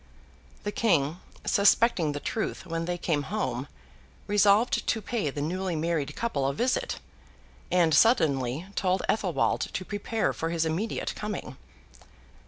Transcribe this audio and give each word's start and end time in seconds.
The 0.63 0.71
King, 0.71 1.19
suspecting 1.45 2.13
the 2.13 2.19
truth 2.19 2.65
when 2.65 2.85
they 2.85 2.97
came 2.97 3.21
home, 3.29 3.67
resolved 4.25 4.87
to 4.87 4.99
pay 4.99 5.29
the 5.29 5.43
newly 5.43 5.75
married 5.75 6.15
couple 6.15 6.47
a 6.47 6.55
visit; 6.55 6.99
and, 7.69 7.93
suddenly, 7.93 8.65
told 8.73 9.03
Athelwold 9.07 9.71
to 9.71 9.85
prepare 9.85 10.33
for 10.33 10.49
his 10.49 10.65
immediate 10.65 11.13
coming. 11.13 11.55